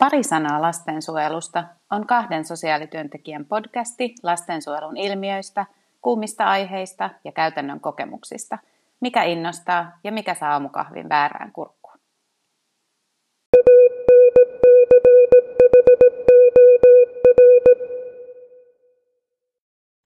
Pari 0.00 0.22
sanaa 0.22 0.62
lastensuojelusta 0.62 1.64
on 1.90 2.06
kahden 2.06 2.44
sosiaalityöntekijän 2.44 3.44
podcasti 3.44 4.14
lastensuojelun 4.22 4.96
ilmiöistä, 4.96 5.66
kuumista 6.02 6.44
aiheista 6.44 7.10
ja 7.24 7.32
käytännön 7.32 7.80
kokemuksista. 7.80 8.58
Mikä 9.00 9.22
innostaa 9.22 9.98
ja 10.04 10.12
mikä 10.12 10.34
saa 10.34 10.52
aamukahvin 10.52 11.08
väärään 11.08 11.52
kurkkuun. 11.52 11.79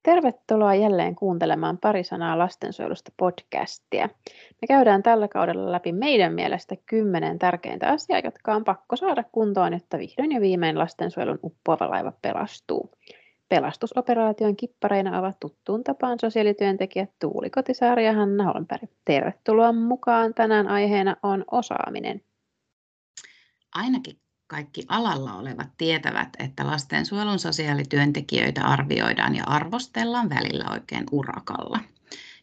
Tervetuloa 0.05 0.75
jälleen 0.75 1.15
kuuntelemaan 1.15 1.77
pari 1.77 2.03
sanaa 2.03 2.37
lastensuojelusta 2.37 3.11
podcastia. 3.17 4.09
Me 4.61 4.67
käydään 4.67 5.03
tällä 5.03 5.27
kaudella 5.27 5.71
läpi 5.71 5.91
meidän 5.91 6.33
mielestä 6.33 6.75
kymmenen 6.85 7.39
tärkeintä 7.39 7.89
asiaa, 7.89 8.19
jotka 8.23 8.55
on 8.55 8.63
pakko 8.63 8.95
saada 8.95 9.23
kuntoon, 9.31 9.73
jotta 9.73 9.97
vihdoin 9.97 10.31
ja 10.31 10.41
viimein 10.41 10.79
lastensuojelun 10.79 11.39
uppoava 11.43 11.89
laiva 11.89 12.13
pelastuu. 12.21 12.91
Pelastusoperaation 13.49 14.55
kippareina 14.55 15.19
ovat 15.19 15.39
tuttuun 15.39 15.83
tapaan 15.83 16.19
sosiaalityöntekijät 16.19 17.11
Tuuli 17.21 17.49
Kotisaari 17.49 18.05
ja 18.05 18.13
Hanna 18.13 18.43
Holmberg. 18.43 18.89
Tervetuloa 19.05 19.71
mukaan. 19.71 20.33
Tänään 20.33 20.67
aiheena 20.67 21.15
on 21.23 21.43
osaaminen. 21.51 22.21
Ainakin 23.75 24.17
kaikki 24.47 24.85
alalla 24.87 25.33
olevat 25.33 25.69
tietävät, 25.77 26.29
että 26.39 26.67
lastensuojelun 26.67 27.39
sosiaalityöntekijöitä 27.39 28.63
arvioidaan 28.65 29.35
ja 29.35 29.43
arvostellaan 29.43 30.29
välillä 30.29 30.65
oikein 30.71 31.03
urakalla. 31.11 31.79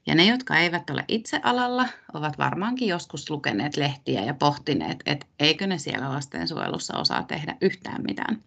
Ja 0.06 0.14
ne, 0.14 0.24
jotka 0.24 0.56
eivät 0.56 0.90
ole 0.90 1.04
itse 1.08 1.40
alalla, 1.42 1.88
ovat 2.14 2.38
varmaankin 2.38 2.88
joskus 2.88 3.30
lukeneet 3.30 3.76
lehtiä 3.76 4.24
ja 4.24 4.34
pohtineet, 4.34 5.02
että 5.06 5.26
eikö 5.40 5.66
ne 5.66 5.78
siellä 5.78 6.12
lastensuojelussa 6.12 6.96
osaa 6.98 7.22
tehdä 7.22 7.56
yhtään 7.60 8.02
mitään. 8.02 8.42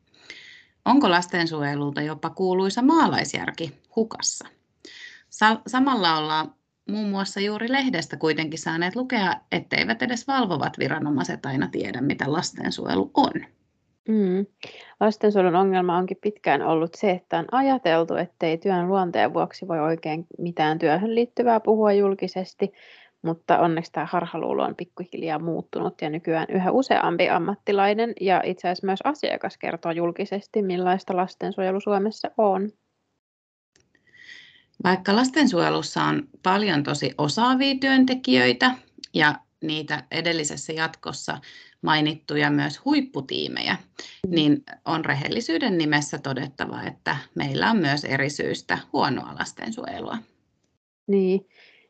Onko 0.86 1.09
lastensuojelulta 1.09 2.02
jopa 2.02 2.30
kuuluisa 2.30 2.81
maalaisjärki 2.81 3.81
hukassa? 3.95 4.47
Samalla 5.67 6.17
ollaan 6.17 6.56
muun 6.89 7.09
muassa 7.09 7.39
juuri 7.39 7.72
lehdestä 7.72 8.17
kuitenkin 8.17 8.59
saaneet 8.59 8.95
lukea, 8.95 9.33
etteivät 9.52 10.02
edes 10.02 10.28
valvovat 10.28 10.80
viranomaiset 10.80 11.45
aina 11.45 11.67
tiedä, 11.72 12.02
mitä 12.02 12.31
lastensuojelu 12.31 13.11
on. 13.14 13.33
Mm. 14.08 14.45
Lastensuojelun 15.00 15.56
ongelma 15.56 15.97
onkin 15.97 16.17
pitkään 16.22 16.61
ollut 16.61 16.94
se, 16.95 17.11
että 17.11 17.39
on 17.39 17.45
ajateltu, 17.52 18.16
ettei 18.16 18.58
työn 18.58 18.88
luonteen 18.88 19.33
vuoksi 19.33 19.67
voi 19.67 19.80
oikein 19.80 20.25
mitään 20.38 20.80
työhön 20.80 21.16
liittyvää 21.16 21.59
puhua 21.59 21.94
julkisesti, 21.94 22.73
mutta 23.22 23.59
onneksi 23.59 23.91
tämä 23.91 24.06
harhaluulo 24.06 24.63
on 24.63 24.75
pikkuhiljaa 24.75 25.39
muuttunut 25.39 26.02
ja 26.02 26.09
nykyään 26.09 26.47
yhä 26.50 26.72
useampi 26.72 27.30
ammattilainen 27.30 28.13
ja 28.22 28.41
itse 28.45 28.67
asiassa 28.67 28.86
myös 28.86 29.00
asiakas 29.03 29.58
kertoo 29.58 29.91
julkisesti, 29.91 30.61
millaista 30.61 31.16
lastensuojelu 31.16 31.80
Suomessa 31.80 32.31
on. 32.38 32.69
Vaikka 34.84 35.16
lastensuojelussa 35.16 36.04
on 36.04 36.23
paljon 36.44 36.84
tosi 36.84 37.12
osaavia 37.18 37.76
työntekijöitä 37.81 38.72
ja 39.14 39.36
niitä 39.62 40.04
edellisessä 40.12 40.73
jatkossa 40.73 41.38
mainittuja 41.81 42.50
myös 42.50 42.86
huipputiimejä, 42.86 43.78
niin 44.28 44.64
on 44.86 45.06
rehellisyyden 45.06 45.78
nimessä 45.78 46.18
todettava, 46.18 46.81
että 46.84 47.18
meillä 47.36 47.72
on 47.72 47.78
myös 47.78 48.06
eri 48.06 48.30
syistä 48.30 48.78
huonoa 48.94 49.36
lastensuojelua. 49.40 50.18
Niin, 51.08 51.48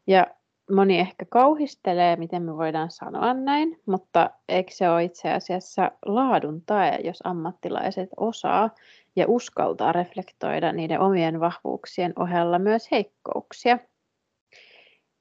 ja 0.07 0.27
moni 0.71 0.99
ehkä 0.99 1.25
kauhistelee, 1.29 2.15
miten 2.15 2.43
me 2.43 2.57
voidaan 2.57 2.91
sanoa 2.91 3.33
näin, 3.33 3.81
mutta 3.85 4.29
eikö 4.49 4.71
se 4.71 4.89
ole 4.89 5.03
itse 5.03 5.31
asiassa 5.31 5.91
laadun 6.05 6.61
tae, 6.61 6.99
jos 7.03 7.19
ammattilaiset 7.23 8.09
osaa 8.17 8.69
ja 9.15 9.25
uskaltaa 9.27 9.91
reflektoida 9.91 10.71
niiden 10.71 10.99
omien 10.99 11.39
vahvuuksien 11.39 12.13
ohella 12.15 12.59
myös 12.59 12.91
heikkouksia. 12.91 13.79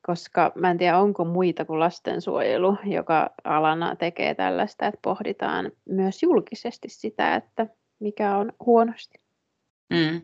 Koska 0.07 0.53
mä 0.55 0.71
en 0.71 0.79
tiedä, 0.79 0.99
onko 0.99 1.25
muita 1.25 1.65
kuin 1.65 1.81
lastensuojelu, 1.81 2.79
joka 2.85 3.31
alana 3.45 3.97
tekee 3.97 4.35
tällaista, 4.35 4.87
että 4.87 4.99
pohditaan 5.03 5.73
myös 5.89 6.23
julkisesti 6.23 6.89
sitä, 6.89 7.35
että 7.35 7.67
mikä 8.01 8.37
on 8.37 8.53
huonosti. 8.67 9.19
Mm. 9.91 10.23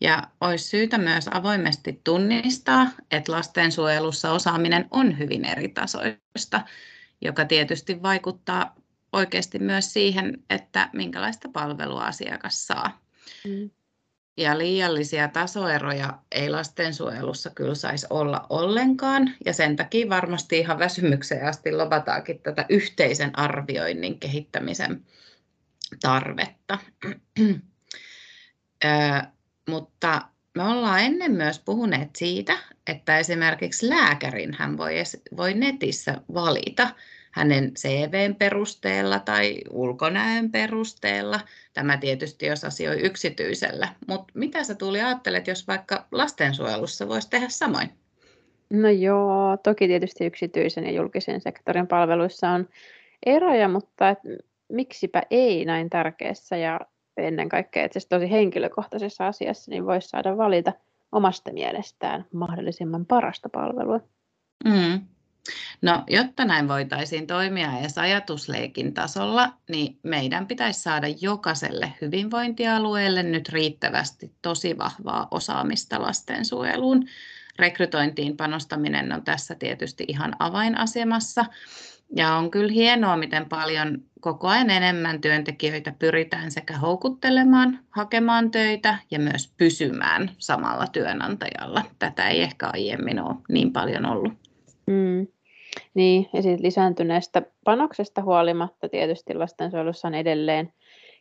Ja 0.00 0.22
olisi 0.40 0.64
syytä 0.64 0.98
myös 0.98 1.28
avoimesti 1.32 2.00
tunnistaa, 2.04 2.86
että 3.10 3.32
lastensuojelussa 3.32 4.32
osaaminen 4.32 4.86
on 4.90 5.18
hyvin 5.18 5.44
eritasoista, 5.44 6.60
joka 7.20 7.44
tietysti 7.44 8.02
vaikuttaa 8.02 8.74
oikeasti 9.12 9.58
myös 9.58 9.92
siihen, 9.92 10.42
että 10.50 10.90
minkälaista 10.92 11.48
palvelua 11.48 12.04
asiakas 12.04 12.66
saa. 12.66 13.00
Mm. 13.44 13.70
Ja 14.36 14.58
liiallisia 14.58 15.28
tasoeroja 15.28 16.18
ei 16.32 16.50
lastensuojelussa 16.50 17.50
kyllä 17.50 17.74
saisi 17.74 18.06
olla 18.10 18.46
ollenkaan, 18.48 19.34
ja 19.44 19.52
sen 19.52 19.76
takia 19.76 20.08
varmasti 20.08 20.58
ihan 20.58 20.78
väsymykseen 20.78 21.46
asti 21.46 21.72
lovataakin 21.72 22.38
tätä 22.38 22.66
yhteisen 22.68 23.38
arvioinnin 23.38 24.20
kehittämisen 24.20 25.04
tarvetta. 26.00 26.78
Mutta 29.70 30.22
me 30.54 30.62
ollaan 30.62 31.00
ennen 31.00 31.32
myös 31.32 31.58
puhuneet 31.58 32.16
siitä, 32.16 32.58
että 32.86 33.18
esimerkiksi 33.18 33.88
lääkärin 33.88 34.54
hän 34.58 34.76
voi, 34.76 34.94
voi 35.36 35.54
netissä 35.54 36.20
valita 36.34 36.90
hänen 37.30 37.74
CVn 37.74 38.34
perusteella 38.34 39.18
tai 39.18 39.56
ulkonäön 39.70 40.50
perusteella. 40.50 41.40
Tämä 41.72 41.96
tietysti 41.96 42.46
jos 42.46 42.64
asioi 42.64 43.00
yksityisellä. 43.00 43.88
Mutta 44.08 44.32
mitä 44.34 44.64
sä 44.64 44.74
tuli 44.74 45.00
ajattelet, 45.00 45.46
jos 45.46 45.66
vaikka 45.66 46.06
lastensuojelussa 46.12 47.08
voisi 47.08 47.30
tehdä 47.30 47.48
samoin? 47.48 47.88
No 48.70 48.88
joo, 48.88 49.56
toki 49.62 49.86
tietysti 49.86 50.26
yksityisen 50.26 50.84
ja 50.84 50.92
julkisen 50.92 51.40
sektorin 51.40 51.86
palveluissa 51.86 52.48
on 52.50 52.68
eroja, 53.26 53.68
mutta 53.68 54.08
et 54.08 54.18
miksipä 54.68 55.22
ei 55.30 55.64
näin 55.64 55.90
tärkeässä 55.90 56.56
ja 56.56 56.80
ennen 57.16 57.48
kaikkea 57.48 57.84
itse 57.84 58.00
tosi 58.08 58.30
henkilökohtaisessa 58.30 59.26
asiassa, 59.26 59.70
niin 59.70 59.86
voisi 59.86 60.08
saada 60.08 60.36
valita 60.36 60.72
omasta 61.12 61.52
mielestään 61.52 62.26
mahdollisimman 62.32 63.06
parasta 63.06 63.48
palvelua. 63.48 64.00
Mm. 64.64 65.00
No, 65.82 66.04
jotta 66.06 66.44
näin 66.44 66.68
voitaisiin 66.68 67.26
toimia 67.26 67.78
edes 67.78 67.98
ajatusleikin 67.98 68.94
tasolla, 68.94 69.52
niin 69.68 69.98
meidän 70.02 70.46
pitäisi 70.46 70.80
saada 70.80 71.06
jokaiselle 71.20 71.92
hyvinvointialueelle 72.00 73.22
nyt 73.22 73.48
riittävästi 73.48 74.32
tosi 74.42 74.78
vahvaa 74.78 75.28
osaamista 75.30 76.02
lastensuojeluun. 76.02 77.06
Rekrytointiin 77.58 78.36
panostaminen 78.36 79.12
on 79.12 79.22
tässä 79.24 79.54
tietysti 79.54 80.04
ihan 80.08 80.36
avainasemassa. 80.38 81.44
Ja 82.16 82.34
on 82.34 82.50
kyllä 82.50 82.72
hienoa, 82.72 83.16
miten 83.16 83.48
paljon 83.48 84.02
koko 84.20 84.48
ajan 84.48 84.70
enemmän 84.70 85.20
työntekijöitä 85.20 85.92
pyritään 85.98 86.50
sekä 86.50 86.78
houkuttelemaan, 86.78 87.78
hakemaan 87.90 88.50
töitä 88.50 88.98
ja 89.10 89.18
myös 89.18 89.52
pysymään 89.56 90.30
samalla 90.38 90.86
työnantajalla. 90.86 91.84
Tätä 91.98 92.28
ei 92.28 92.42
ehkä 92.42 92.70
aiemmin 92.72 93.20
ole 93.20 93.36
niin 93.48 93.72
paljon 93.72 94.06
ollut. 94.06 94.32
Mm. 94.86 95.26
Niin, 95.98 96.28
ja 96.32 96.42
siitä 96.42 96.62
lisääntyneestä 96.62 97.42
panoksesta 97.64 98.22
huolimatta 98.22 98.88
tietysti 98.88 99.34
lastensuojelussa 99.34 100.08
on 100.08 100.14
edelleen 100.14 100.72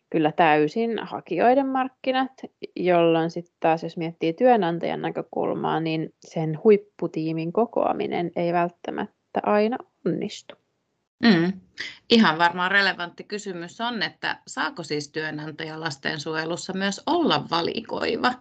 kyllä 0.10 0.32
täysin 0.32 1.00
hakijoiden 1.02 1.68
markkinat, 1.68 2.32
jolloin 2.76 3.32
sitten 3.32 3.56
taas 3.60 3.84
jos 3.84 3.98
miettii 3.98 4.34
työnantajan 4.34 5.02
näkökulmaa, 5.02 5.80
niin 5.80 6.14
sen 6.26 6.60
huipputiimin 6.64 7.54
kokoaminen 7.54 8.32
ei 8.36 8.54
välttämättä 8.54 9.40
aina 9.44 9.78
onnistu. 10.06 10.56
Mm. 11.24 11.54
Ihan 12.10 12.38
varmaan 12.38 12.72
relevantti 12.72 13.24
kysymys 13.24 13.82
on, 13.82 14.04
että 14.04 14.40
saako 14.48 14.84
siis 14.84 15.12
työnantaja 15.12 15.80
lastensuojelussa 15.80 16.74
myös 16.74 17.02
olla 17.06 17.46
valikoiva 17.52 18.34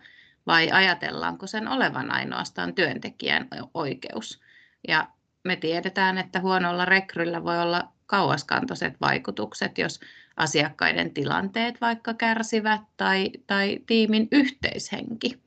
vai 0.46 0.70
ajatellaanko 0.70 1.46
sen 1.46 1.68
olevan 1.68 2.10
ainoastaan 2.10 2.74
työntekijän 2.74 3.48
oikeus? 3.74 4.40
Ja 4.88 5.15
me 5.46 5.56
tiedetään, 5.56 6.18
että 6.18 6.40
huonolla 6.40 6.84
rekryllä 6.84 7.44
voi 7.44 7.58
olla 7.58 7.88
kauaskantoiset 8.06 8.94
vaikutukset, 9.00 9.78
jos 9.78 10.00
asiakkaiden 10.36 11.14
tilanteet 11.14 11.80
vaikka 11.80 12.14
kärsivät 12.14 12.80
tai, 12.96 13.30
tai 13.46 13.78
tiimin 13.86 14.28
yhteishenki. 14.32 15.38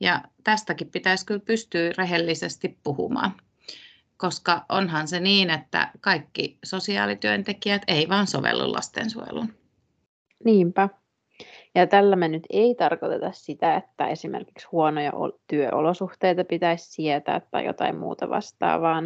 Ja 0.00 0.22
tästäkin 0.44 0.90
pitäisi 0.90 1.26
kyllä 1.26 1.40
pystyä 1.40 1.92
rehellisesti 1.98 2.78
puhumaan, 2.82 3.32
koska 4.16 4.64
onhan 4.68 5.08
se 5.08 5.20
niin, 5.20 5.50
että 5.50 5.90
kaikki 6.00 6.58
sosiaalityöntekijät 6.64 7.82
ei 7.88 8.08
vaan 8.08 8.26
sovellu 8.26 8.72
lastensuojeluun. 8.72 9.54
Niinpä. 10.44 10.88
Ja 11.74 11.86
tällä 11.86 12.16
me 12.16 12.28
nyt 12.28 12.46
ei 12.50 12.74
tarkoiteta 12.74 13.32
sitä, 13.32 13.76
että 13.76 14.06
esimerkiksi 14.06 14.68
huonoja 14.72 15.12
työolosuhteita 15.46 16.44
pitäisi 16.44 16.92
sietää 16.92 17.40
tai 17.50 17.66
jotain 17.66 17.96
muuta 17.96 18.28
vastaavaa, 18.28 19.02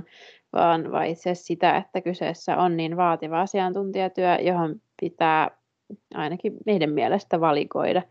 vaan, 0.52 0.92
vaan 0.92 1.06
itse 1.06 1.34
sitä, 1.34 1.76
että 1.76 2.00
kyseessä 2.00 2.56
on 2.56 2.76
niin 2.76 2.96
vaativa 2.96 3.40
asiantuntijatyö, 3.40 4.36
johon 4.40 4.80
pitää 5.00 5.50
ainakin 6.14 6.56
meidän 6.66 6.90
mielestä 6.90 7.40
valikoida 7.40 8.02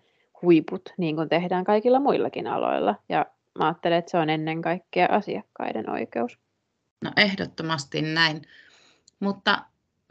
huiput, 0.42 0.94
niin 0.98 1.16
kuin 1.16 1.30
tehdään 1.30 1.64
kaikilla 1.64 2.00
muillakin 2.00 2.48
aloilla. 2.48 2.96
Ja 3.10 3.26
mä 3.60 3.66
ajattelen, 3.66 3.98
että 3.98 4.12
se 4.12 4.18
on 4.18 4.30
ennen 4.30 4.62
kaikkea 4.62 5.08
asiakkaiden 5.12 5.90
oikeus. 5.90 6.40
No 7.04 7.12
ehdottomasti 7.18 8.02
näin. 8.02 8.42
Mutta 9.20 9.58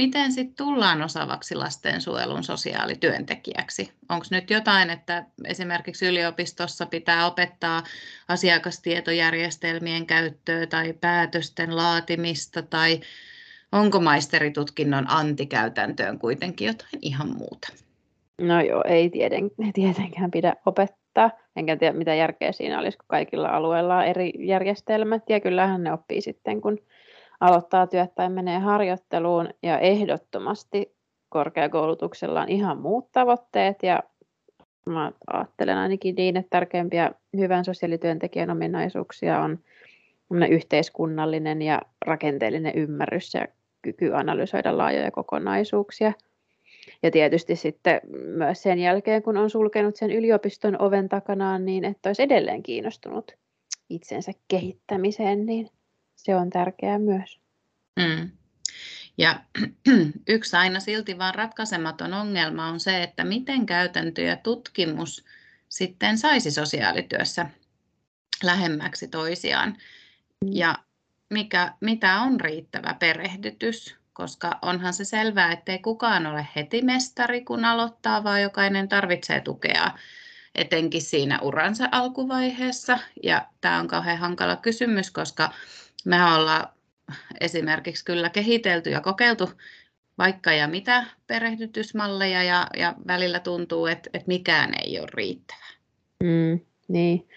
miten 0.02 0.32
sitten 0.32 0.66
tullaan 0.66 1.02
osaavaksi 1.02 1.54
lastensuojelun 1.54 2.44
sosiaalityöntekijäksi? 2.44 3.92
Onko 4.08 4.26
nyt 4.30 4.50
jotain, 4.50 4.90
että 4.90 5.24
esimerkiksi 5.44 6.06
yliopistossa 6.06 6.86
pitää 6.86 7.26
opettaa 7.26 7.82
asiakastietojärjestelmien 8.28 10.06
käyttöä 10.06 10.66
tai 10.66 10.92
päätösten 11.00 11.76
laatimista 11.76 12.62
tai 12.62 13.00
onko 13.72 14.00
maisteritutkinnon 14.00 15.10
antikäytäntöön 15.10 16.18
kuitenkin 16.18 16.66
jotain 16.66 16.98
ihan 17.02 17.36
muuta? 17.36 17.68
No 18.40 18.60
joo, 18.60 18.84
ei 18.86 19.10
tieten, 19.10 19.50
tietenkään 19.74 20.30
pidä 20.30 20.54
opettaa. 20.66 21.30
Enkä 21.56 21.76
tiedä, 21.76 21.98
mitä 21.98 22.14
järkeä 22.14 22.52
siinä 22.52 22.78
olisi, 22.78 22.98
kun 22.98 23.04
kaikilla 23.08 23.48
alueilla 23.48 23.96
on 23.98 24.04
eri 24.04 24.32
järjestelmät. 24.38 25.22
Ja 25.28 25.40
kyllähän 25.40 25.84
ne 25.84 25.92
oppii 25.92 26.20
sitten, 26.20 26.60
kun 26.60 26.78
aloittaa 27.42 27.86
työt 27.86 28.14
tai 28.14 28.28
menee 28.28 28.58
harjoitteluun. 28.58 29.48
Ja 29.62 29.78
ehdottomasti 29.78 30.94
korkeakoulutuksella 31.28 32.42
on 32.42 32.48
ihan 32.48 32.78
muut 32.78 33.12
tavoitteet. 33.12 33.82
Ja 33.82 34.02
mä 34.86 35.12
ajattelen 35.32 35.76
ainakin 35.76 36.14
niin, 36.14 36.36
että 36.36 36.50
tärkeimpiä 36.50 37.12
hyvän 37.36 37.64
sosiaalityöntekijän 37.64 38.50
ominaisuuksia 38.50 39.40
on 39.40 39.58
yhteiskunnallinen 40.50 41.62
ja 41.62 41.82
rakenteellinen 42.06 42.74
ymmärrys 42.74 43.34
ja 43.34 43.46
kyky 43.82 44.14
analysoida 44.14 44.78
laajoja 44.78 45.10
kokonaisuuksia– 45.10 46.12
ja 47.02 47.10
tietysti 47.10 47.56
sitten 47.56 48.00
myös 48.12 48.62
sen 48.62 48.78
jälkeen, 48.78 49.22
kun 49.22 49.36
on 49.36 49.50
sulkenut 49.50 49.96
sen 49.96 50.10
yliopiston 50.10 50.82
oven 50.82 51.08
takanaan, 51.08 51.64
niin 51.64 51.84
että 51.84 52.08
olisi 52.08 52.22
edelleen 52.22 52.62
kiinnostunut 52.62 53.32
itsensä 53.90 54.32
kehittämiseen, 54.48 55.46
niin 55.46 55.68
se 56.16 56.36
on 56.36 56.50
tärkeää 56.50 56.98
myös. 56.98 57.40
Mm. 57.96 58.30
Ja 59.18 59.40
yksi 60.28 60.56
aina 60.56 60.80
silti 60.80 61.18
vaan 61.18 61.34
ratkaisematon 61.34 62.14
ongelma 62.14 62.66
on 62.66 62.80
se, 62.80 63.02
että 63.02 63.24
miten 63.24 63.66
käytäntö 63.66 64.22
ja 64.22 64.36
tutkimus 64.36 65.24
sitten 65.68 66.18
saisi 66.18 66.50
sosiaalityössä 66.50 67.46
lähemmäksi 68.42 69.08
toisiaan. 69.08 69.68
Mm. 69.68 70.50
Ja 70.52 70.78
mikä, 71.30 71.72
mitä 71.80 72.20
on 72.20 72.40
riittävä 72.40 72.94
perehdytys 72.94 74.02
koska 74.12 74.58
onhan 74.62 74.94
se 74.94 75.04
selvää, 75.04 75.52
ettei 75.52 75.78
kukaan 75.78 76.26
ole 76.26 76.46
heti 76.56 76.82
mestari, 76.82 77.44
kun 77.44 77.64
aloittaa, 77.64 78.24
vaan 78.24 78.42
jokainen 78.42 78.88
tarvitsee 78.88 79.40
tukea, 79.40 79.90
etenkin 80.54 81.02
siinä 81.02 81.38
uransa 81.40 81.88
alkuvaiheessa. 81.92 82.98
Ja 83.22 83.46
tämä 83.60 83.78
on 83.78 83.88
kauhean 83.88 84.18
hankala 84.18 84.56
kysymys, 84.56 85.10
koska 85.10 85.52
me 86.04 86.34
ollaan 86.34 86.68
esimerkiksi 87.40 88.04
kyllä 88.04 88.30
kehitelty 88.30 88.90
ja 88.90 89.00
kokeiltu 89.00 89.50
vaikka 90.18 90.52
ja 90.52 90.68
mitä 90.68 91.04
perehdytysmalleja 91.26 92.42
ja, 92.42 92.66
ja 92.76 92.94
välillä 93.06 93.40
tuntuu, 93.40 93.86
että, 93.86 94.10
että 94.14 94.28
mikään 94.28 94.72
ei 94.84 94.98
ole 94.98 95.08
riittävä. 95.14 95.66
Mm, 96.22 96.60
niin. 96.88 97.28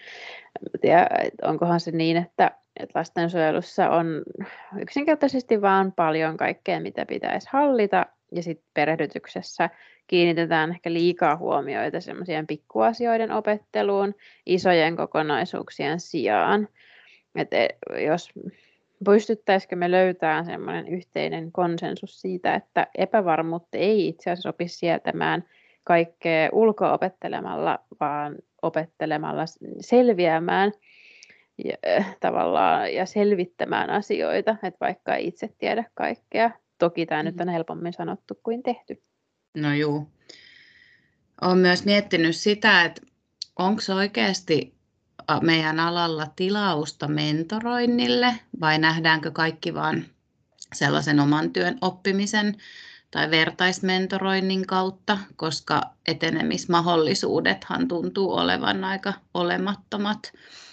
Ja 0.82 1.06
onkohan 1.42 1.80
se 1.80 1.90
niin, 1.90 2.16
että 2.16 2.50
että 2.80 2.98
lastensuojelussa 2.98 3.90
on 3.90 4.22
yksinkertaisesti 4.80 5.62
vaan 5.62 5.92
paljon 5.92 6.36
kaikkea, 6.36 6.80
mitä 6.80 7.06
pitäisi 7.06 7.48
hallita, 7.52 8.06
ja 8.32 8.42
sitten 8.42 8.70
perehdytyksessä 8.74 9.70
kiinnitetään 10.06 10.70
ehkä 10.70 10.92
liikaa 10.92 11.36
huomioita 11.36 12.00
semmoisien 12.00 12.46
pikkuasioiden 12.46 13.32
opetteluun 13.32 14.14
isojen 14.46 14.96
kokonaisuuksien 14.96 16.00
sijaan. 16.00 16.68
Et 17.36 17.52
e, 17.52 17.68
jos 18.04 18.30
pystyttäisikö 19.04 19.76
me 19.76 19.90
löytämään 19.90 20.44
semmoinen 20.44 20.88
yhteinen 20.88 21.52
konsensus 21.52 22.20
siitä, 22.20 22.54
että 22.54 22.86
epävarmuutta 22.94 23.78
ei 23.78 24.08
itse 24.08 24.30
asiassa 24.30 24.48
opi 24.48 24.68
sietämään 24.68 25.44
kaikkea 25.84 26.48
ulko-opettelemalla, 26.52 27.78
vaan 28.00 28.36
opettelemalla 28.62 29.44
selviämään– 29.80 30.72
ja, 31.64 31.76
äh, 31.98 32.16
tavallaan, 32.20 32.94
ja 32.94 33.06
selvittämään 33.06 33.90
asioita, 33.90 34.56
että 34.62 34.78
vaikka 34.80 35.14
ei 35.14 35.26
itse 35.26 35.48
tiedä 35.58 35.84
kaikkea. 35.94 36.50
Toki 36.78 37.06
tämä 37.06 37.22
mm. 37.22 37.26
nyt 37.26 37.40
on 37.40 37.48
helpommin 37.48 37.92
sanottu 37.92 38.40
kuin 38.42 38.62
tehty. 38.62 39.02
No 39.56 39.74
juu. 39.74 40.08
Olen 41.42 41.58
myös 41.58 41.84
miettinyt 41.84 42.36
sitä, 42.36 42.84
että 42.84 43.02
onko 43.58 43.80
oikeasti 43.96 44.75
meidän 45.40 45.80
alalla 45.80 46.26
tilausta 46.36 47.08
mentoroinnille 47.08 48.38
vai 48.60 48.78
nähdäänkö 48.78 49.30
kaikki 49.30 49.74
vain 49.74 50.10
sellaisen 50.74 51.20
oman 51.20 51.52
työn 51.52 51.78
oppimisen 51.80 52.56
tai 53.10 53.30
vertaismentoroinnin 53.30 54.66
kautta, 54.66 55.18
koska 55.36 55.80
etenemismahdollisuudethan 56.06 57.88
tuntuu 57.88 58.32
olevan 58.32 58.84
aika 58.84 59.12
olemattomat 59.34 60.32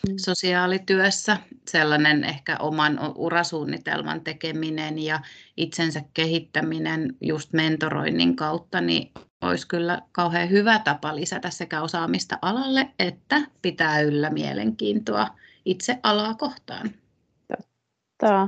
mm. 0.09 0.15
sosiaalityössä. 0.17 1.37
Sellainen 1.67 2.23
ehkä 2.23 2.57
oman 2.57 2.99
urasuunnitelman 3.15 4.21
tekeminen 4.21 4.99
ja 4.99 5.19
itsensä 5.57 6.01
kehittäminen 6.13 7.15
just 7.21 7.53
mentoroinnin 7.53 8.35
kautta, 8.35 8.81
niin 8.81 9.11
olisi 9.47 9.67
kyllä 9.67 10.01
kauhean 10.11 10.49
hyvä 10.49 10.79
tapa 10.79 11.15
lisätä 11.15 11.49
sekä 11.49 11.81
osaamista 11.81 12.37
alalle 12.41 12.87
että 12.99 13.41
pitää 13.61 14.01
yllä 14.01 14.29
mielenkiintoa 14.29 15.27
itse 15.65 15.99
alaa 16.03 16.33
kohtaan. 16.33 16.89
Totta. 17.47 18.47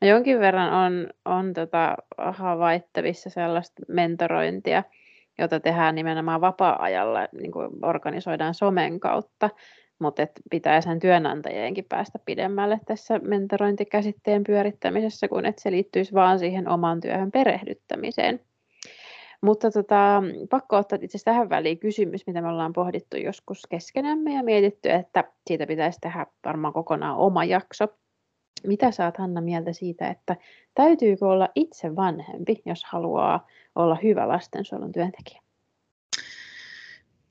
No 0.00 0.08
jonkin 0.08 0.40
verran 0.40 0.72
on, 0.72 1.08
on 1.24 1.52
tota 1.52 1.96
havaittavissa 2.32 3.30
sellaista 3.30 3.82
mentorointia, 3.88 4.82
jota 5.38 5.60
tehdään 5.60 5.94
nimenomaan 5.94 6.40
vapaa-ajalla, 6.40 7.28
niin 7.32 7.52
kuin 7.52 7.70
organisoidaan 7.82 8.54
somen 8.54 9.00
kautta, 9.00 9.50
mutta 9.98 10.22
et 10.22 10.30
pitää 10.50 10.80
sen 10.80 11.00
työnantajienkin 11.00 11.84
päästä 11.88 12.18
pidemmälle 12.24 12.80
tässä 12.86 13.18
mentorointikäsitteen 13.18 14.44
pyörittämisessä, 14.44 15.28
kun 15.28 15.46
että 15.46 15.62
se 15.62 15.70
liittyisi 15.70 16.14
vaan 16.14 16.38
siihen 16.38 16.68
oman 16.68 17.00
työhön 17.00 17.30
perehdyttämiseen. 17.30 18.40
Mutta 19.40 19.70
tota, 19.70 20.22
pakko 20.50 20.76
ottaa 20.76 20.96
itse 20.96 21.06
asiassa 21.06 21.24
tähän 21.24 21.50
väliin 21.50 21.78
kysymys, 21.78 22.26
mitä 22.26 22.42
me 22.42 22.48
ollaan 22.48 22.72
pohdittu 22.72 23.16
joskus 23.16 23.66
keskenämme 23.70 24.34
ja 24.34 24.42
mietitty, 24.42 24.90
että 24.90 25.24
siitä 25.46 25.66
pitäisi 25.66 25.98
tehdä 26.00 26.26
varmaan 26.44 26.74
kokonaan 26.74 27.16
oma 27.16 27.44
jakso. 27.44 27.86
Mitä 28.66 28.90
saat 28.90 29.16
Hanna 29.16 29.40
mieltä 29.40 29.72
siitä, 29.72 30.08
että 30.08 30.36
täytyykö 30.74 31.26
olla 31.28 31.48
itse 31.54 31.96
vanhempi, 31.96 32.62
jos 32.66 32.84
haluaa 32.84 33.46
olla 33.74 33.98
hyvä 34.02 34.28
lastensuojelun 34.28 34.92
työntekijä? 34.92 35.40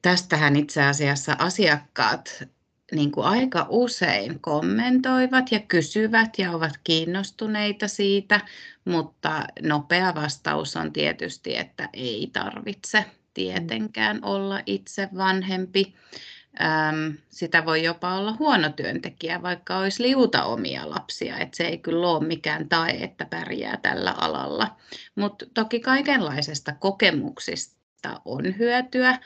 Tästähän 0.01 0.55
itse 0.55 0.83
asiassa 0.83 1.35
asiakkaat 1.39 2.43
niin 2.91 3.11
kuin 3.11 3.27
aika 3.27 3.65
usein 3.69 4.39
kommentoivat 4.39 5.51
ja 5.51 5.59
kysyvät 5.59 6.29
ja 6.37 6.51
ovat 6.51 6.79
kiinnostuneita 6.83 7.87
siitä, 7.87 8.41
mutta 8.85 9.43
nopea 9.61 10.15
vastaus 10.15 10.75
on 10.75 10.93
tietysti, 10.93 11.57
että 11.57 11.89
ei 11.93 12.29
tarvitse 12.33 13.05
tietenkään 13.33 14.19
olla 14.23 14.61
itse 14.65 15.09
vanhempi. 15.17 15.95
Sitä 17.29 17.65
voi 17.65 17.83
jopa 17.83 18.15
olla 18.15 18.35
huono 18.39 18.69
työntekijä, 18.69 19.41
vaikka 19.41 19.77
olisi 19.77 20.03
liuta 20.03 20.43
omia 20.43 20.89
lapsia. 20.89 21.37
että 21.37 21.57
se 21.57 21.63
ei 21.63 21.77
kyllä 21.77 22.09
ole 22.09 22.27
mikään 22.27 22.69
tae, 22.69 22.91
että 22.91 23.25
pärjää 23.25 23.77
tällä 23.81 24.11
alalla. 24.11 24.75
Mutta 25.15 25.45
toki 25.53 25.79
kaikenlaisesta 25.79 26.73
kokemuksista 26.79 28.21
on 28.25 28.57
hyötyä. 28.57 29.19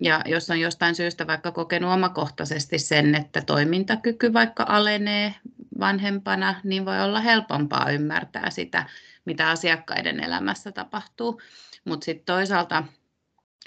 Ja 0.00 0.22
jos 0.26 0.50
on 0.50 0.60
jostain 0.60 0.94
syystä 0.94 1.26
vaikka 1.26 1.52
kokenut 1.52 1.92
omakohtaisesti 1.92 2.78
sen, 2.78 3.14
että 3.14 3.42
toimintakyky 3.42 4.32
vaikka 4.32 4.66
alenee 4.68 5.34
vanhempana, 5.80 6.54
niin 6.64 6.84
voi 6.84 7.00
olla 7.00 7.20
helpompaa 7.20 7.90
ymmärtää 7.90 8.50
sitä, 8.50 8.86
mitä 9.24 9.50
asiakkaiden 9.50 10.24
elämässä 10.24 10.72
tapahtuu. 10.72 11.40
Mutta 11.84 12.04
sitten 12.04 12.24
toisaalta 12.24 12.84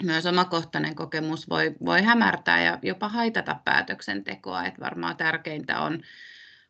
myös 0.02 0.26
omakohtainen 0.26 0.94
kokemus 0.94 1.48
voi, 1.48 1.74
voi 1.84 2.02
hämärtää 2.02 2.64
ja 2.64 2.78
jopa 2.82 3.08
haitata 3.08 3.56
päätöksentekoa. 3.64 4.64
Et 4.64 4.80
varmaan 4.80 5.16
tärkeintä 5.16 5.80
on, 5.80 6.02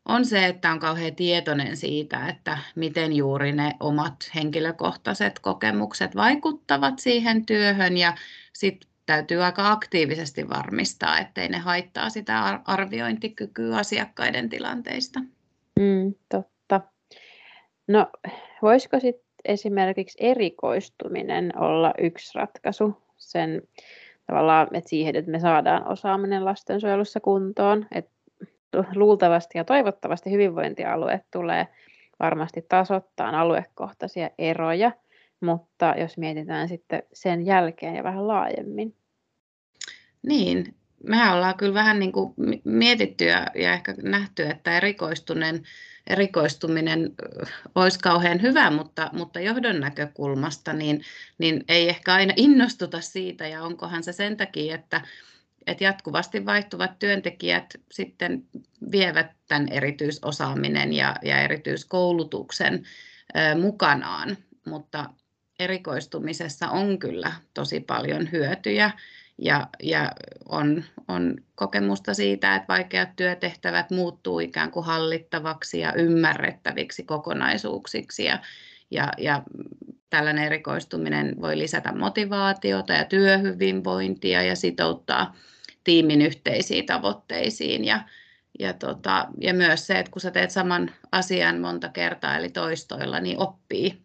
on 0.05 0.25
se, 0.25 0.47
että 0.47 0.73
on 0.73 0.79
kauhean 0.81 1.15
tietoinen 1.15 1.77
siitä, 1.77 2.27
että 2.27 2.59
miten 2.75 3.13
juuri 3.13 3.53
ne 3.53 3.75
omat 3.81 4.31
henkilökohtaiset 4.35 5.39
kokemukset 5.39 6.17
vaikuttavat 6.17 6.99
siihen 6.99 7.47
työhön 7.47 7.97
ja 7.97 8.15
sitten 8.53 8.92
täytyy 9.13 9.43
aika 9.45 9.71
aktiivisesti 9.71 10.49
varmistaa, 10.49 11.19
ettei 11.19 11.49
ne 11.49 11.59
haittaa 11.59 12.11
sitä 12.11 12.61
arviointikykyä 12.65 13.77
asiakkaiden 13.77 14.49
tilanteista. 14.49 15.21
Mm, 15.81 16.15
totta. 16.29 16.81
No, 17.89 18.07
voisiko 18.63 19.01
sitten 19.01 19.27
esimerkiksi 19.45 20.19
erikoistuminen 20.21 21.59
olla 21.59 21.93
yksi 21.99 22.39
ratkaisu 22.39 23.03
sen 23.17 23.63
tavallaan 24.27 24.77
että 24.77 24.91
siihen, 24.91 25.17
että 25.17 25.31
me 25.31 25.41
saadaan 25.41 25.89
osaaminen 25.89 26.45
lastensuojelussa 26.45 27.21
kuntoon. 27.21 27.87
Et 27.93 28.11
luultavasti 28.95 29.59
ja 29.59 29.65
toivottavasti 29.65 30.31
hyvinvointialue 30.31 31.21
tulee 31.33 31.69
varmasti 32.21 32.63
tasoittaa 32.69 33.41
aluekohtaisia 33.41 34.31
eroja, 34.39 34.93
mutta 35.41 35.95
jos 35.99 36.19
mietitään 36.19 36.69
sitten 36.69 37.03
sen 37.13 37.47
jälkeen 37.47 37.95
ja 37.95 38.05
vähän 38.05 38.29
laajemmin. 38.29 38.95
Niin, 40.23 40.75
mehän 41.05 41.35
ollaan 41.35 41.57
kyllä 41.57 41.75
vähän 41.75 41.99
niin 41.99 42.13
kuin 42.13 42.35
mietitty 42.65 43.25
ja, 43.25 43.47
ja 43.55 43.73
ehkä 43.73 43.95
nähty, 44.03 44.43
että 44.43 44.77
erikoistuneen, 44.77 45.63
erikoistuminen 46.07 47.13
olisi 47.75 47.99
kauhean 47.99 48.43
hyvä, 48.43 48.71
mutta, 48.71 49.11
mutta 49.13 49.41
johdon 49.41 49.81
näkökulmasta 49.81 50.73
niin, 50.73 51.03
niin 51.39 51.65
ei 51.69 51.89
ehkä 51.89 52.15
aina 52.15 52.35
innostuta 52.37 53.01
siitä. 53.01 53.47
Ja 53.47 53.63
onkohan 53.63 54.03
se 54.03 54.13
sen 54.13 54.37
takia, 54.37 54.75
että, 54.75 55.01
että 55.67 55.85
jatkuvasti 55.85 56.47
vaihtuvat 56.47 56.99
työntekijät 56.99 57.75
sitten 57.91 58.45
vievät 58.93 59.31
tämän 59.49 59.69
erityisosaaminen 59.69 60.93
ja, 60.93 61.17
ja 61.23 61.41
erityiskoulutuksen 61.41 62.83
ö, 63.37 63.59
mukanaan, 63.59 64.37
mutta 64.67 65.11
erikoistumisessa 65.59 66.69
on 66.71 66.99
kyllä 66.99 67.33
tosi 67.55 67.81
paljon 67.81 68.33
hyötyjä 68.33 68.91
ja, 69.39 69.67
ja 69.83 70.13
on, 70.49 70.85
on 71.09 71.37
kokemusta 71.55 72.15
siitä, 72.15 72.55
että 72.55 72.69
vaikeat 72.69 73.09
työtehtävät 73.17 73.91
muuttuu 73.91 74.41
ikään 74.41 74.71
kuin 74.71 74.87
hallittavaksi 74.87 75.81
ja 75.81 75.93
ymmärrettäviksi 75.93 77.03
kokonaisuuksiksi. 77.03 78.25
Ja, 78.25 78.39
ja, 78.91 79.13
ja 79.19 79.43
tällainen 80.11 80.45
erikoistuminen 80.45 81.41
voi 81.41 81.59
lisätä 81.59 81.93
motivaatiota 81.93 82.93
ja 82.93 83.05
työhyvinvointia 83.05 84.43
ja 84.43 84.57
sitouttaa 84.57 85.37
tiimin 85.85 86.23
yhteisiin 86.23 86.87
tavoitteisiin. 86.87 87.85
Ja, 87.85 88.01
ja, 88.59 88.73
tota, 88.73 89.29
ja 89.41 89.55
myös 89.55 89.87
se, 89.87 89.99
että 89.99 90.13
kun 90.13 90.21
sä 90.21 90.31
teet 90.31 90.51
saman 90.51 90.91
asian 91.13 91.61
monta 91.61 91.89
kertaa 91.89 92.37
eli 92.37 92.49
toistoilla, 92.49 93.21
niin 93.21 93.39
oppii 93.39 94.03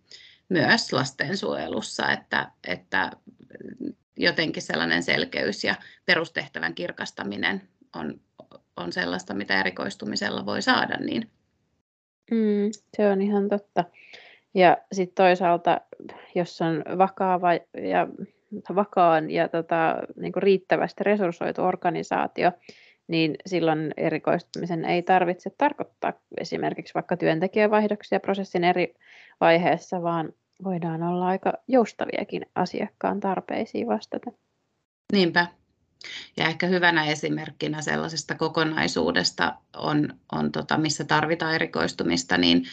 myös 0.49 0.93
lastensuojelussa, 0.93 2.11
että, 2.11 2.51
että 2.67 3.11
jotenkin 4.17 4.63
sellainen 4.63 5.03
selkeys 5.03 5.63
ja 5.63 5.75
perustehtävän 6.05 6.75
kirkastaminen 6.75 7.61
on, 7.95 8.19
on 8.77 8.93
sellaista, 8.93 9.33
mitä 9.33 9.59
erikoistumisella 9.59 10.45
voi 10.45 10.61
saada. 10.61 10.97
Niin. 10.97 11.29
Mm, 12.31 12.71
se 12.97 13.09
on 13.09 13.21
ihan 13.21 13.49
totta. 13.49 13.83
Ja 14.53 14.77
sitten 14.91 15.15
toisaalta, 15.25 15.81
jos 16.35 16.61
on 16.61 16.83
vakaava 16.97 17.53
ja 17.91 18.07
vakaan 18.75 19.31
ja 19.31 19.47
tota, 19.47 19.95
niin 20.15 20.33
kuin 20.33 20.43
riittävästi 20.43 21.03
resurssoitu 21.03 21.61
organisaatio, 21.61 22.51
niin 23.07 23.35
silloin 23.45 23.93
erikoistumisen 23.97 24.85
ei 24.85 25.01
tarvitse 25.01 25.49
tarkoittaa 25.57 26.13
esimerkiksi 26.37 26.93
vaikka 26.93 27.17
työntekijävaihdoksia 27.17 28.19
prosessin 28.19 28.63
eri 28.63 28.95
vaiheessa, 29.41 30.01
vaan 30.01 30.33
voidaan 30.63 31.03
olla 31.03 31.27
aika 31.27 31.53
joustaviakin 31.67 32.45
asiakkaan 32.55 33.19
tarpeisiin 33.19 33.87
vastata. 33.87 34.31
Niinpä. 35.13 35.47
Ja 36.37 36.47
ehkä 36.47 36.67
hyvänä 36.67 37.05
esimerkkinä 37.05 37.81
sellaisesta 37.81 38.35
kokonaisuudesta 38.35 39.55
on, 39.77 40.19
on 40.31 40.51
tota, 40.51 40.77
missä 40.77 41.03
tarvitaan 41.03 41.55
erikoistumista, 41.55 42.37
niin, 42.37 42.63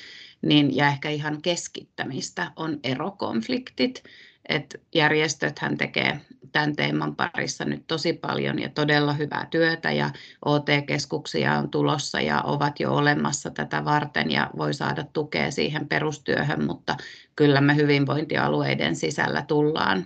niin, 0.42 0.76
ja 0.76 0.88
ehkä 0.88 1.10
ihan 1.10 1.42
keskittämistä 1.42 2.52
on 2.56 2.80
erokonfliktit. 2.84 4.02
Et 4.48 4.80
järjestöthän 4.94 5.76
tekee 5.76 6.20
tämän 6.52 6.76
teeman 6.76 7.16
parissa 7.16 7.64
nyt 7.64 7.86
tosi 7.86 8.12
paljon 8.12 8.58
ja 8.58 8.68
todella 8.68 9.12
hyvää 9.12 9.46
työtä 9.50 9.92
ja 9.92 10.10
OT-keskuksia 10.44 11.58
on 11.58 11.70
tulossa 11.70 12.20
ja 12.20 12.42
ovat 12.42 12.80
jo 12.80 12.94
olemassa 12.94 13.50
tätä 13.50 13.84
varten 13.84 14.30
ja 14.30 14.50
voi 14.56 14.74
saada 14.74 15.04
tukea 15.12 15.50
siihen 15.50 15.88
perustyöhön, 15.88 16.64
mutta 16.64 16.96
kyllä 17.36 17.60
me 17.60 17.76
hyvinvointialueiden 17.76 18.96
sisällä 18.96 19.42
tullaan 19.42 20.04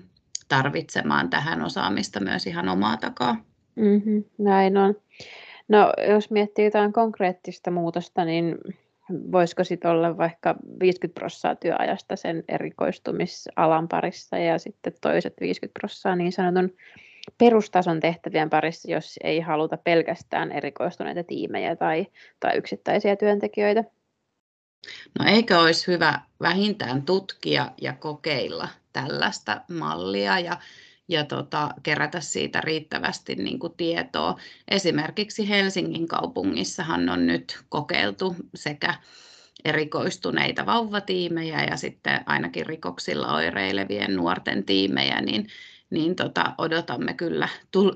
tarvitsemaan 0.48 1.30
tähän 1.30 1.62
osaamista 1.62 2.20
myös 2.20 2.46
ihan 2.46 2.68
omaa 2.68 2.96
takaa. 2.96 3.36
Mm-hmm, 3.76 4.24
näin 4.38 4.76
on. 4.76 4.94
No, 5.68 5.92
jos 6.08 6.30
miettii 6.30 6.64
jotain 6.64 6.92
konkreettista 6.92 7.70
muutosta, 7.70 8.24
niin 8.24 8.58
voisiko 9.32 9.64
sitten 9.64 9.90
olla 9.90 10.16
vaikka 10.16 10.54
50 10.80 11.20
prosenttia 11.20 11.54
työajasta 11.54 12.16
sen 12.16 12.44
erikoistumisalan 12.48 13.88
parissa 13.88 14.38
ja 14.38 14.58
sitten 14.58 14.92
toiset 15.00 15.34
50 15.40 15.80
prosenttia 15.80 16.16
niin 16.16 16.32
sanotun 16.32 16.76
perustason 17.38 18.00
tehtävien 18.00 18.50
parissa, 18.50 18.90
jos 18.90 19.18
ei 19.24 19.40
haluta 19.40 19.76
pelkästään 19.76 20.52
erikoistuneita 20.52 21.24
tiimejä 21.24 21.76
tai, 21.76 22.06
tai 22.40 22.56
yksittäisiä 22.56 23.16
työntekijöitä? 23.16 23.84
No 25.18 25.24
eikö 25.28 25.58
olisi 25.58 25.86
hyvä 25.86 26.20
vähintään 26.40 27.02
tutkia 27.02 27.70
ja 27.80 27.92
kokeilla 27.92 28.68
tällaista 28.92 29.60
mallia 29.70 30.38
ja 30.38 30.56
ja 31.08 31.24
tota, 31.24 31.74
kerätä 31.82 32.20
siitä 32.20 32.60
riittävästi 32.60 33.34
niin 33.34 33.58
kuin 33.58 33.72
tietoa. 33.76 34.38
Esimerkiksi 34.68 35.48
Helsingin 35.48 36.08
kaupungissahan 36.08 37.08
on 37.08 37.26
nyt 37.26 37.60
kokeiltu 37.68 38.36
sekä 38.54 38.94
erikoistuneita 39.64 40.66
vauvatiimejä 40.66 41.64
ja 41.64 41.76
sitten 41.76 42.20
ainakin 42.26 42.66
rikoksilla 42.66 43.34
oireilevien 43.34 44.16
nuorten 44.16 44.64
tiimejä, 44.64 45.20
niin, 45.20 45.46
niin 45.90 46.16
tota, 46.16 46.54
odotamme 46.58 47.14
kyllä 47.14 47.48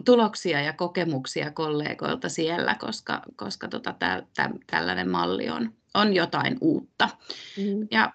tuloksia 0.05 0.61
ja 0.61 0.73
kokemuksia 0.73 1.51
kollegoilta 1.51 2.29
siellä, 2.29 2.77
koska, 2.81 3.23
koska 3.37 3.69
tota, 3.69 3.95
tä, 3.99 4.23
tä, 4.35 4.51
tällainen 4.71 5.11
malli 5.11 5.51
on, 5.51 5.73
on 5.95 6.15
jotain 6.15 6.59
uutta. 6.61 7.09
Mm. 7.57 7.89
Ja 7.91 8.13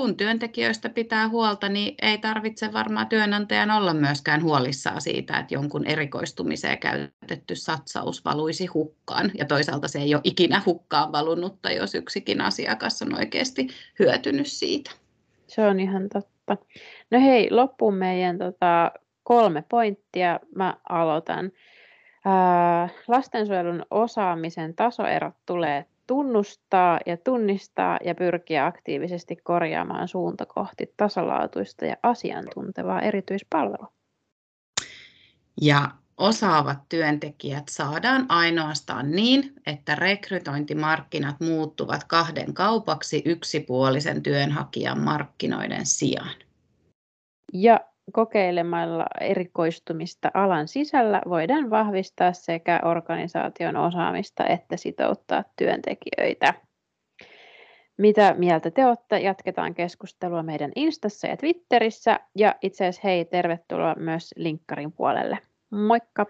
kun 0.00 0.16
työntekijöistä 0.16 0.88
pitää 0.88 1.28
huolta, 1.28 1.68
niin 1.68 1.94
ei 2.02 2.18
tarvitse 2.18 2.72
varmaan 2.72 3.06
työnantajan 3.06 3.70
olla 3.70 3.94
myöskään 3.94 4.42
huolissaan 4.42 5.00
siitä, 5.00 5.38
että 5.38 5.54
jonkun 5.54 5.86
erikoistumiseen 5.86 6.78
käytetty 6.78 7.56
satsaus 7.56 8.24
valuisi 8.24 8.66
hukkaan. 8.66 9.30
Ja 9.38 9.44
toisaalta 9.44 9.88
se 9.88 9.98
ei 9.98 10.14
ole 10.14 10.20
ikinä 10.24 10.62
hukkaan 10.66 11.12
valunutta, 11.12 11.70
jos 11.70 11.94
yksikin 11.94 12.40
asiakas 12.40 13.02
on 13.02 13.18
oikeasti 13.18 13.68
hyötynyt 13.98 14.46
siitä. 14.46 14.90
Se 15.46 15.66
on 15.66 15.80
ihan 15.80 16.08
totta. 16.12 16.56
No 17.10 17.20
hei, 17.20 17.50
loppuun 17.50 17.94
meidän 17.94 18.38
tota, 18.38 18.92
kolme 19.22 19.64
pointtia. 19.68 20.40
Mä 20.54 20.76
aloitan. 20.88 21.52
Ää, 22.24 22.88
lastensuojelun 23.08 23.86
osaamisen 23.90 24.74
tasoerot 24.74 25.34
tulee 25.46 25.84
tunnustaa 26.10 27.00
ja 27.06 27.16
tunnistaa 27.16 27.98
ja 28.04 28.14
pyrkiä 28.14 28.66
aktiivisesti 28.66 29.36
korjaamaan 29.36 30.08
suunta 30.08 30.46
kohti 30.46 30.94
tasalaatuista 30.96 31.84
ja 31.86 31.96
asiantuntevaa 32.02 33.00
erityispalvelua. 33.00 33.92
Ja 35.60 35.90
osaavat 36.16 36.78
työntekijät 36.88 37.64
saadaan 37.68 38.26
ainoastaan 38.28 39.10
niin, 39.10 39.52
että 39.66 39.94
rekrytointimarkkinat 39.94 41.40
muuttuvat 41.40 42.04
kahden 42.04 42.54
kaupaksi 42.54 43.22
yksipuolisen 43.24 44.22
työnhakijan 44.22 45.00
markkinoiden 45.00 45.86
sijaan. 45.86 46.34
Ja 47.52 47.80
kokeilemalla 48.12 49.06
erikoistumista 49.20 50.30
alan 50.34 50.68
sisällä 50.68 51.22
voidaan 51.28 51.70
vahvistaa 51.70 52.32
sekä 52.32 52.80
organisaation 52.84 53.76
osaamista 53.76 54.46
että 54.46 54.76
sitouttaa 54.76 55.44
työntekijöitä. 55.56 56.54
Mitä 57.98 58.34
mieltä 58.38 58.70
te 58.70 58.86
olette? 58.86 59.18
Jatketaan 59.18 59.74
keskustelua 59.74 60.42
meidän 60.42 60.72
Instassa 60.76 61.26
ja 61.26 61.36
Twitterissä. 61.36 62.20
Ja 62.36 62.54
itse 62.62 62.84
asiassa 62.84 63.08
hei, 63.08 63.24
tervetuloa 63.24 63.94
myös 63.94 64.34
linkkarin 64.36 64.92
puolelle. 64.92 65.38
Moikka! 65.70 66.26